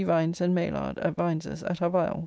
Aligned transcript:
Vines 0.03 0.41
and 0.41 0.55
Maylard 0.57 0.97
at 1.05 1.13
Vines's 1.15 1.61
at 1.61 1.79
our 1.79 1.89
viols. 1.91 2.19